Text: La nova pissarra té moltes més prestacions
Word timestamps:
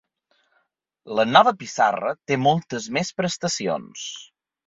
La 1.19 1.25
nova 1.33 1.53
pissarra 1.59 2.15
té 2.31 2.39
moltes 2.47 2.87
més 2.97 3.13
prestacions 3.21 4.09